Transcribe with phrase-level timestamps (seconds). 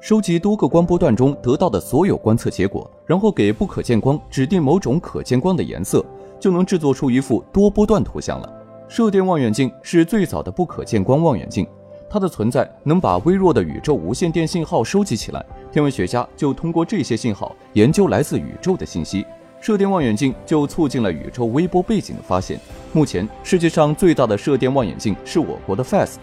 [0.00, 6.02] 收集多个光波段中得到的所有观测结果，然后给不可见光指定某种可见光的颜色，
[6.40, 8.50] 就能制作出一幅多波段图像了。
[8.88, 11.66] 射电望远镜是最早的不可见光望远镜，
[12.08, 19.26] 它的存在能把微弱的宇宙无线电信号收集起来，天文学家就通过这些信号研究来自宇宙的信息。
[19.60, 22.58] 射电望远镜就促进了宇宙微波背景的发现。
[22.94, 26.16] 目前世界上最大的射电望远镜是我国的 FAST，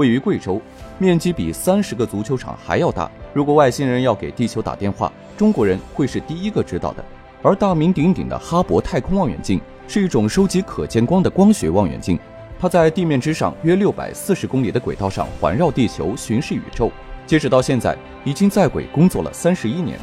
[0.00, 0.58] 位于贵州，
[0.98, 3.10] 面积比三十个足球场还要大。
[3.34, 7.04] 如果外星人要给地球打电话，中国人会是第一个知道的。
[7.42, 12.18] 而大名鼎鼎的哈勃太空望远镜是一种收集可见光的光学望远镜，
[12.58, 16.90] 它在地面之上约六百四十公里的轨道上环绕地球巡视宇宙。
[17.26, 17.94] 截止到现在，
[18.24, 19.98] 已经在轨工作了三十一年。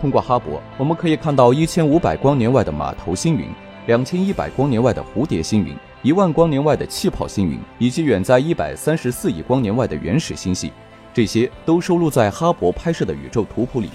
[0.00, 3.46] 通过哈勃，我们可以看到一千五百光年外的马头星云，
[3.86, 10.72] 两千一百光年外的蝴蝶星云，一万光年外的气泡星云，以及远在一百三十四亿光年外的原始星系。
[11.14, 13.88] 这些都收录在哈勃拍摄的宇宙图谱里。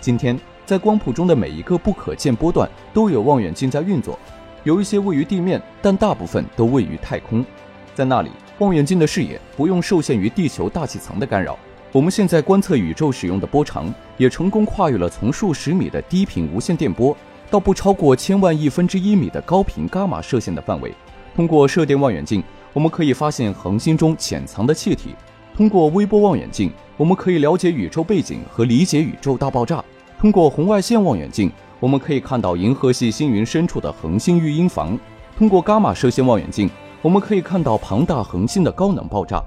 [0.00, 4.16] 今天，在光谱中的每一个不可见波段都有望远镜在运作，
[4.62, 7.44] 有一些位于地面，但大部分都位于太空。
[7.92, 11.58] 在那里，望远镜的视野不用受限于地球大气层的干扰。
[11.90, 17.16] 我们现在观测宇宙使用的波长，也成功跨越了从数十米的低频无线电波，
[17.50, 20.94] 到不超过千万亿分之一米的高频伽马射线的范围。
[21.38, 25.10] 通过射电望远镜，我们可以发现恒星中潜藏的气体；
[25.56, 29.78] 通过微波望远镜，我们可以了解宇宙背景和理解宇宙大爆炸；
[30.18, 34.98] 通过红外线望远镜，我们可以看到银河系星云深处的恒星育婴房；
[35.38, 36.68] 通过伽马射线望远镜，
[37.02, 39.40] 我们可以看到庞大恒星的高能爆炸。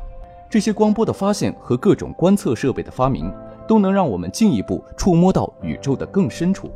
[0.49, 3.29] 这些光波的发现和各种观测设备的发明，
[3.67, 6.71] 都能让我们进一步触摸到宇宙的更深处。